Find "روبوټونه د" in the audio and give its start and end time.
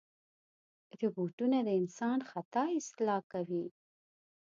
0.99-1.69